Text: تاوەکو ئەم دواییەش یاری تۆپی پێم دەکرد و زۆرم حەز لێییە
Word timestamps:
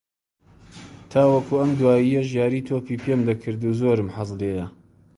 تاوەکو 1.11 1.53
ئەم 1.59 1.71
دواییەش 1.79 2.27
یاری 2.39 2.65
تۆپی 2.67 3.01
پێم 3.03 3.21
دەکرد 3.29 3.61
و 3.63 3.71
زۆرم 3.79 4.07
حەز 4.15 4.29
لێییە 4.39 4.67